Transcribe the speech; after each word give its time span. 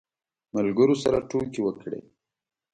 ملګرو 0.53 0.95
سره 1.03 1.17
ټوکې 1.29 1.61
وکړې. 1.63 1.99